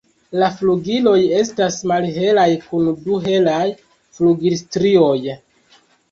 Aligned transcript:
La 0.41 0.47
flugiloj 0.59 1.17
estas 1.39 1.75
malhelaj 1.91 2.45
kun 2.63 2.87
du 3.03 3.17
helaj 3.25 3.67
flugilstrioj. 4.21 5.11